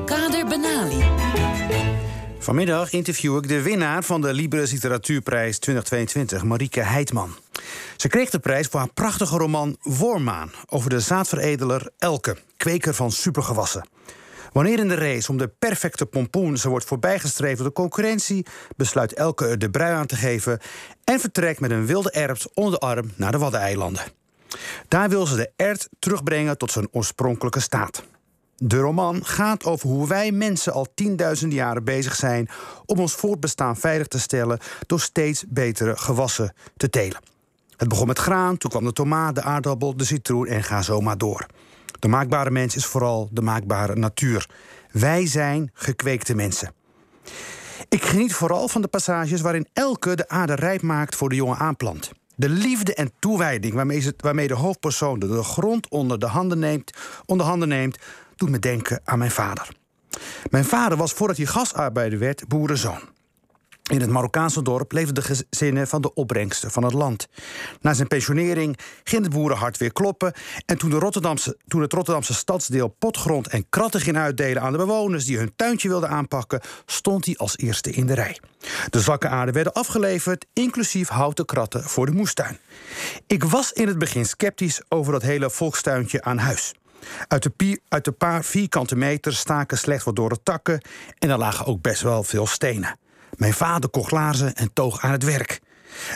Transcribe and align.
Abdelkader 0.00 0.46
Benali. 0.46 1.04
Vanmiddag 2.38 2.92
interview 2.92 3.36
ik 3.36 3.48
de 3.48 3.62
winnaar 3.62 4.02
van 4.02 4.20
de 4.20 4.32
Libris 4.32 4.72
Literatuurprijs 4.72 5.58
2022, 5.58 6.44
Marieke 6.44 6.80
Heitman. 6.80 7.36
Ze 7.96 8.08
kreeg 8.08 8.30
de 8.30 8.38
prijs 8.38 8.66
voor 8.66 8.80
haar 8.80 8.92
prachtige 8.92 9.36
roman 9.36 9.76
Wormaan 9.82 10.52
over 10.68 10.90
de 10.90 11.00
zaadveredeler 11.00 11.90
Elke, 11.98 12.36
kweker 12.56 12.94
van 12.94 13.12
supergewassen. 13.12 13.88
Wanneer 14.52 14.78
in 14.78 14.88
de 14.88 14.94
race 14.94 15.30
om 15.30 15.38
de 15.38 15.48
perfecte 15.58 16.06
pompoen 16.06 16.56
ze 16.56 16.68
wordt 16.68 16.84
voorbijgestreefd 16.84 17.56
door 17.56 17.66
de 17.66 17.72
concurrentie, 17.72 18.46
besluit 18.76 19.14
Elke 19.14 19.46
er 19.46 19.58
de 19.58 19.70
brui 19.70 19.94
aan 19.94 20.06
te 20.06 20.16
geven 20.16 20.60
en 21.04 21.20
vertrekt 21.20 21.60
met 21.60 21.70
een 21.70 21.86
wilde 21.86 22.10
erpt 22.10 22.48
onder 22.54 22.72
de 22.72 22.86
arm 22.86 23.12
naar 23.16 23.32
de 23.32 23.38
Waddeneilanden. 23.38 24.04
Daar 24.88 25.08
wil 25.08 25.26
ze 25.26 25.36
de 25.36 25.50
ert 25.56 25.88
terugbrengen 25.98 26.58
tot 26.58 26.72
zijn 26.72 26.88
oorspronkelijke 26.90 27.60
staat. 27.60 28.02
De 28.62 28.78
roman 28.78 29.24
gaat 29.24 29.64
over 29.64 29.88
hoe 29.88 30.08
wij 30.08 30.32
mensen 30.32 30.72
al 30.72 30.86
tienduizenden 30.94 31.58
jaren 31.58 31.84
bezig 31.84 32.14
zijn 32.14 32.48
om 32.86 32.98
ons 32.98 33.12
voortbestaan 33.12 33.76
veilig 33.76 34.06
te 34.06 34.18
stellen 34.18 34.58
door 34.86 35.00
steeds 35.00 35.44
betere 35.48 35.96
gewassen 35.96 36.54
te 36.76 36.90
telen. 36.90 37.20
Het 37.76 37.88
begon 37.88 38.06
met 38.06 38.18
graan, 38.18 38.56
toen 38.56 38.70
kwam 38.70 38.84
de 38.84 38.92
tomaat, 38.92 39.34
de 39.34 39.42
aardappel, 39.42 39.96
de 39.96 40.04
citroen 40.04 40.46
en 40.46 40.62
ga 40.62 40.82
zo 40.82 41.00
maar 41.00 41.18
door. 41.18 41.46
De 41.98 42.08
maakbare 42.08 42.50
mens 42.50 42.76
is 42.76 42.86
vooral 42.86 43.28
de 43.32 43.42
maakbare 43.42 43.94
natuur. 43.94 44.48
Wij 44.90 45.26
zijn 45.26 45.70
gekweekte 45.74 46.34
mensen. 46.34 46.72
Ik 47.88 48.04
geniet 48.04 48.34
vooral 48.34 48.68
van 48.68 48.82
de 48.82 48.88
passages 48.88 49.40
waarin 49.40 49.68
elke 49.72 50.16
de 50.16 50.28
aarde 50.28 50.54
rijp 50.54 50.82
maakt 50.82 51.16
voor 51.16 51.28
de 51.28 51.34
jonge 51.34 51.56
aanplant. 51.56 52.10
De 52.34 52.48
liefde 52.48 52.94
en 52.94 53.12
toewijding 53.18 53.74
waarmee, 53.74 54.12
waarmee 54.16 54.48
de 54.48 54.54
hoofdpersoon 54.54 55.18
de 55.18 55.42
grond 55.42 55.88
onder, 55.88 56.18
de 56.18 56.26
handen 56.26 56.58
neemt, 56.58 56.90
onder 57.26 57.46
handen 57.46 57.68
neemt, 57.68 57.98
doet 58.40 58.50
me 58.50 58.58
denken 58.58 59.00
aan 59.04 59.18
mijn 59.18 59.30
vader. 59.30 59.68
Mijn 60.50 60.64
vader 60.64 60.98
was 60.98 61.12
voordat 61.12 61.36
hij 61.36 61.46
gasarbeider 61.46 62.18
werd 62.18 62.48
boerenzoon. 62.48 63.00
In 63.90 64.00
het 64.00 64.10
Marokkaanse 64.10 64.62
dorp 64.62 64.92
leefden 64.92 65.14
de 65.14 65.22
gezinnen 65.22 65.88
van 65.88 66.02
de 66.02 66.14
opbrengsten 66.14 66.70
van 66.70 66.84
het 66.84 66.92
land. 66.92 67.28
Na 67.80 67.94
zijn 67.94 68.08
pensionering 68.08 68.78
ging 69.04 69.22
het 69.22 69.32
boerenhart 69.32 69.76
weer 69.76 69.92
kloppen. 69.92 70.32
En 70.66 70.78
toen, 70.78 70.90
de 70.90 70.98
Rotterdamse, 70.98 71.58
toen 71.68 71.80
het 71.80 71.92
Rotterdamse 71.92 72.34
stadsdeel 72.34 72.88
potgrond 72.88 73.48
en 73.48 73.68
kratten 73.68 74.00
ging 74.00 74.16
uitdelen 74.16 74.62
aan 74.62 74.72
de 74.72 74.78
bewoners 74.78 75.24
die 75.24 75.38
hun 75.38 75.52
tuintje 75.56 75.88
wilden 75.88 76.08
aanpakken, 76.08 76.60
stond 76.86 77.24
hij 77.24 77.36
als 77.36 77.58
eerste 77.58 77.90
in 77.90 78.06
de 78.06 78.14
rij. 78.14 78.40
De 78.90 79.00
zakken 79.00 79.30
aarde 79.30 79.52
werden 79.52 79.72
afgeleverd, 79.72 80.46
inclusief 80.52 81.08
houten 81.08 81.44
kratten 81.44 81.82
voor 81.82 82.06
de 82.06 82.12
moestuin. 82.12 82.58
Ik 83.26 83.44
was 83.44 83.72
in 83.72 83.88
het 83.88 83.98
begin 83.98 84.26
sceptisch 84.26 84.82
over 84.88 85.12
dat 85.12 85.22
hele 85.22 85.50
volkstuintje 85.50 86.22
aan 86.22 86.38
huis. 86.38 86.74
Uit 87.28 87.42
de, 87.42 87.80
uit 87.88 88.04
de 88.04 88.12
paar 88.12 88.44
vierkante 88.44 88.96
meter 88.96 89.34
staken 89.34 89.78
slechts 89.78 90.04
wat 90.04 90.16
door 90.16 90.42
takken 90.42 90.80
en 91.18 91.30
er 91.30 91.38
lagen 91.38 91.66
ook 91.66 91.82
best 91.82 92.02
wel 92.02 92.22
veel 92.22 92.46
stenen. 92.46 92.98
Mijn 93.36 93.52
vader 93.52 93.90
kocht 93.90 94.08
glazen 94.08 94.54
en 94.54 94.72
toog 94.72 95.00
aan 95.00 95.12
het 95.12 95.24
werk. 95.24 95.60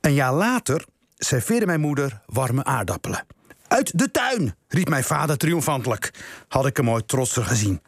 Een 0.00 0.14
jaar 0.14 0.32
later 0.32 0.84
serveerde 1.16 1.66
mijn 1.66 1.80
moeder 1.80 2.20
warme 2.26 2.64
aardappelen. 2.64 3.26
Uit 3.68 3.98
de 3.98 4.10
tuin, 4.10 4.54
riep 4.68 4.88
mijn 4.88 5.04
vader 5.04 5.36
triomfantelijk. 5.36 6.10
Had 6.48 6.66
ik 6.66 6.76
hem 6.76 6.90
ooit 6.90 7.08
trotser 7.08 7.44
gezien. 7.44 7.80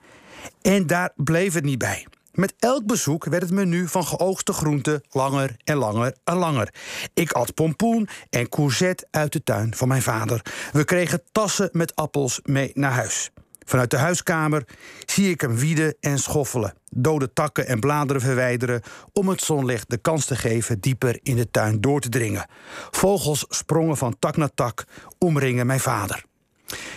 En 0.63 0.87
daar 0.87 1.13
bleef 1.17 1.55
het 1.55 1.65
niet 1.65 1.79
bij. 1.79 2.07
Met 2.39 2.55
elk 2.59 2.87
bezoek 2.87 3.25
werd 3.25 3.43
het 3.43 3.53
menu 3.53 3.89
van 3.89 4.07
geoogste 4.07 4.53
groenten 4.53 5.03
langer 5.11 5.57
en 5.65 5.77
langer 5.77 6.15
en 6.25 6.37
langer. 6.37 6.75
Ik 7.15 7.33
at 7.33 7.55
pompoen 7.55 8.09
en 8.31 8.49
courgette 8.49 9.07
uit 9.11 9.33
de 9.33 9.43
tuin 9.43 9.75
van 9.75 9.89
mijn 9.89 10.03
vader. 10.03 10.43
We 10.73 10.85
kregen 10.85 11.23
tassen 11.33 11.69
met 11.73 11.97
appels 11.97 12.41
mee 12.45 12.71
naar 12.75 12.93
huis. 12.93 13.31
Vanuit 13.65 13.91
de 13.91 13.97
huiskamer 13.97 14.65
zie 15.07 15.31
ik 15.31 15.41
hem 15.41 15.57
wieden 15.57 15.97
en 16.01 16.19
schoffelen, 16.19 16.75
dode 16.91 17.33
takken 17.33 17.67
en 17.67 17.81
bladeren 17.81 18.23
verwijderen 18.23 18.83
om 19.13 19.29
het 19.29 19.43
zonlicht 19.43 19.91
de 19.91 19.99
kans 19.99 20.25
te 20.25 20.37
geven 20.37 20.81
dieper 20.81 21.19
in 21.23 21.37
de 21.37 21.51
tuin 21.51 21.81
door 21.81 22.01
te 22.01 22.09
dringen. 22.09 22.47
Vogels 22.91 23.45
sprongen 23.49 23.97
van 23.97 24.17
tak 24.19 24.37
naar 24.37 24.55
tak, 24.55 24.85
omringen 25.19 25.67
mijn 25.67 25.81
vader. 25.81 26.25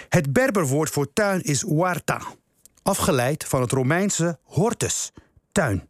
Het 0.10 0.34
Berberwoord 0.34 0.90
voor 0.90 1.14
tuin 1.14 1.42
is 1.44 1.62
huerta, 1.62 2.22
afgeleid 2.84 3.46
van 3.46 3.62
het 3.62 3.72
Romeinse 3.72 4.40
hortus, 4.44 5.12
tuin. 5.52 5.88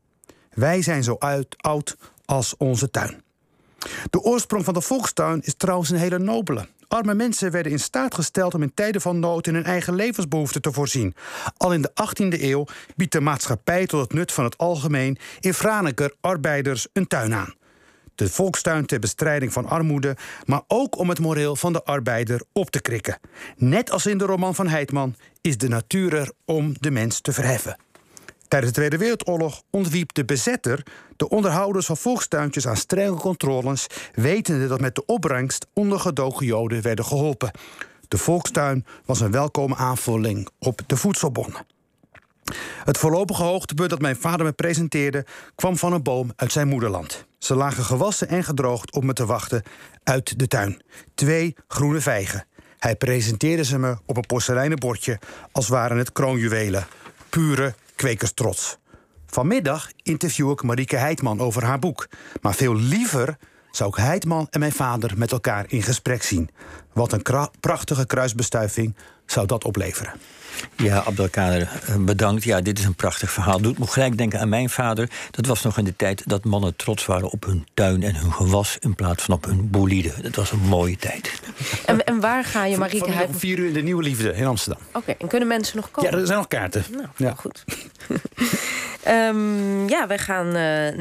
Wij 0.53 0.81
zijn 0.81 1.03
zo 1.03 1.15
oud 1.59 1.97
als 2.25 2.57
onze 2.57 2.89
tuin. 2.89 3.23
De 4.09 4.21
oorsprong 4.21 4.65
van 4.65 4.73
de 4.73 4.81
volkstuin 4.81 5.41
is 5.43 5.53
trouwens 5.57 5.89
een 5.89 5.97
hele 5.97 6.19
nobele. 6.19 6.67
Arme 6.87 7.13
mensen 7.13 7.51
werden 7.51 7.71
in 7.71 7.79
staat 7.79 8.15
gesteld 8.15 8.53
om 8.53 8.61
in 8.61 8.73
tijden 8.73 9.01
van 9.01 9.19
nood 9.19 9.47
in 9.47 9.53
hun 9.53 9.63
eigen 9.63 9.95
levensbehoeften 9.95 10.61
te 10.61 10.71
voorzien. 10.71 11.15
Al 11.57 11.73
in 11.73 11.81
de 11.81 11.91
18e 11.91 12.41
eeuw 12.41 12.65
biedt 12.95 13.11
de 13.11 13.21
maatschappij 13.21 13.85
tot 13.85 14.01
het 14.01 14.13
nut 14.13 14.31
van 14.31 14.43
het 14.43 14.57
algemeen 14.57 15.17
in 15.39 15.53
Franeker 15.53 16.13
arbeiders 16.21 16.87
een 16.93 17.07
tuin 17.07 17.33
aan. 17.33 17.53
De 18.15 18.29
volkstuin 18.29 18.85
ter 18.85 18.99
bestrijding 18.99 19.53
van 19.53 19.65
armoede, 19.65 20.17
maar 20.45 20.61
ook 20.67 20.97
om 20.97 21.09
het 21.09 21.19
moreel 21.19 21.55
van 21.55 21.73
de 21.73 21.83
arbeider 21.83 22.43
op 22.53 22.69
te 22.69 22.81
krikken. 22.81 23.19
Net 23.55 23.91
als 23.91 24.05
in 24.05 24.17
de 24.17 24.25
roman 24.25 24.55
van 24.55 24.67
Heitman 24.67 25.15
is 25.41 25.57
de 25.57 25.67
natuur 25.67 26.13
er 26.13 26.31
om 26.45 26.73
de 26.79 26.91
mens 26.91 27.21
te 27.21 27.33
verheffen. 27.33 27.77
Tijdens 28.51 28.71
de 28.71 28.79
Tweede 28.79 28.97
Wereldoorlog 28.97 29.63
ontwiep 29.69 30.13
de 30.13 30.25
bezetter 30.25 30.83
de 31.15 31.29
onderhouders 31.29 31.85
van 31.85 31.97
volkstuintjes 31.97 32.67
aan 32.67 32.77
strenge 32.77 33.17
controles, 33.17 33.87
wetende 34.13 34.67
dat 34.67 34.81
met 34.81 34.95
de 34.95 35.05
opbrengst 35.05 35.67
ondergedoken 35.73 36.45
Joden 36.45 36.81
werden 36.81 37.05
geholpen. 37.05 37.51
De 38.07 38.17
volkstuin 38.17 38.85
was 39.05 39.19
een 39.19 39.31
welkome 39.31 39.75
aanvulling 39.75 40.49
op 40.59 40.81
de 40.87 40.97
voedselbonnen. 40.97 41.65
Het 42.83 42.97
voorlopige 42.97 43.43
hoogtepunt 43.43 43.89
dat 43.89 44.01
mijn 44.01 44.15
vader 44.15 44.45
me 44.45 44.51
presenteerde 44.51 45.25
kwam 45.55 45.77
van 45.77 45.93
een 45.93 46.03
boom 46.03 46.31
uit 46.35 46.51
zijn 46.51 46.67
moederland. 46.67 47.25
Ze 47.37 47.55
lagen 47.55 47.83
gewassen 47.83 48.27
en 48.27 48.43
gedroogd 48.43 48.93
op 48.93 49.03
me 49.03 49.13
te 49.13 49.25
wachten 49.25 49.63
uit 50.03 50.39
de 50.39 50.47
tuin. 50.47 50.81
Twee 51.15 51.55
groene 51.67 51.99
vijgen. 52.01 52.45
Hij 52.77 52.95
presenteerde 52.95 53.63
ze 53.63 53.79
me 53.79 53.97
op 54.05 54.17
een 54.17 54.25
porseleinen 54.25 54.79
bordje 54.79 55.19
als 55.51 55.67
waren 55.67 55.97
het 55.97 56.11
kroonjuwelen. 56.11 56.87
Pure 57.29 57.73
kwekerstrots. 58.01 58.77
Vanmiddag 59.25 59.91
interview 60.03 60.51
ik 60.51 60.63
Marieke 60.63 60.95
Heitman 60.95 61.39
over 61.39 61.63
haar 61.63 61.79
boek. 61.79 62.07
Maar 62.41 62.53
veel 62.53 62.75
liever 62.75 63.37
zou 63.71 63.89
ik 63.89 63.95
Heitman 63.95 64.47
en 64.49 64.59
mijn 64.59 64.71
vader 64.71 65.11
met 65.15 65.31
elkaar 65.31 65.65
in 65.67 65.83
gesprek 65.83 66.23
zien. 66.23 66.49
Wat 66.93 67.13
een 67.13 67.49
prachtige 67.59 68.05
kruisbestuiving 68.05 68.95
zou 69.25 69.47
dat 69.47 69.63
opleveren. 69.63 70.13
Ja, 70.75 71.03
Abdelkader, 71.03 71.69
eh, 71.87 71.95
bedankt. 71.95 72.43
Ja, 72.43 72.61
dit 72.61 72.79
is 72.79 72.85
een 72.85 72.95
prachtig 72.95 73.31
verhaal. 73.31 73.61
Doet 73.61 73.79
me 73.79 73.87
gelijk 73.87 74.17
denken 74.17 74.39
aan 74.39 74.49
mijn 74.49 74.69
vader. 74.69 75.09
Dat 75.31 75.45
was 75.45 75.61
nog 75.61 75.77
in 75.77 75.83
de 75.83 75.95
tijd 75.95 76.23
dat 76.25 76.43
mannen 76.43 76.75
trots 76.75 77.05
waren 77.05 77.29
op 77.29 77.45
hun 77.45 77.67
tuin 77.73 78.03
en 78.03 78.15
hun 78.15 78.33
gewas... 78.33 78.77
in 78.79 78.95
plaats 78.95 79.23
van 79.23 79.33
op 79.33 79.45
hun 79.45 79.69
bolide. 79.69 80.13
Dat 80.21 80.35
was 80.35 80.51
een 80.51 80.59
mooie 80.59 80.97
tijd. 80.97 81.41
En, 81.85 82.05
en 82.05 82.19
waar 82.19 82.43
ga 82.43 82.65
je, 82.65 82.77
Marieke? 82.77 83.11
Van, 83.11 83.25
om 83.25 83.33
vier 83.33 83.57
uur 83.57 83.67
in 83.67 83.73
de 83.73 83.81
Nieuwe 83.81 84.03
Liefde 84.03 84.33
in 84.33 84.45
Amsterdam. 84.45 84.81
Oké, 84.93 85.11
en 85.11 85.27
kunnen 85.27 85.47
mensen 85.47 85.75
nog 85.75 85.91
komen? 85.91 86.11
Ja, 86.11 86.17
er 86.17 86.25
zijn 86.25 86.37
nog 86.37 86.47
kaarten. 86.47 86.83
Nou, 86.91 87.07
ja. 87.15 87.33
goed. 87.37 87.63
um, 89.07 89.89
ja, 89.95 90.07
wij 90.07 90.19
gaan... 90.19 90.55
Uh, 90.55 90.87